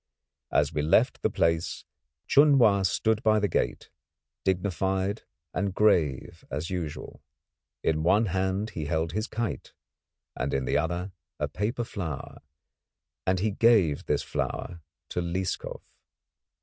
[0.51, 1.85] As we left the place
[2.25, 3.91] Chun Wa stood by the gate,
[4.43, 5.21] dignified,
[5.53, 7.21] and grave as usual.
[7.83, 9.73] In one hand he held his kite,
[10.35, 12.41] and in the other a paper flower,
[13.27, 15.83] and he gave this flower to Lieskov.